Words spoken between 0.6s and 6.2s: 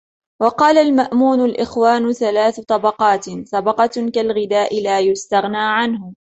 الْمَأْمُونُ الْإِخْوَانُ ثَلَاثُ طَبَقَاتٍ طَبَقَةٌ كَالْغِذَاءِ لَا يُسْتَغْنَى عَنْهُ،